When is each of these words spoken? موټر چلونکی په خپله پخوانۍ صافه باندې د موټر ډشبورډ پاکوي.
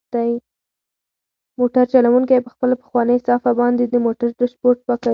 موټر 1.59 1.85
چلونکی 1.93 2.37
په 2.45 2.49
خپله 2.53 2.75
پخوانۍ 2.81 3.17
صافه 3.27 3.51
باندې 3.59 3.83
د 3.87 3.95
موټر 4.05 4.27
ډشبورډ 4.39 4.79
پاکوي. 4.87 5.09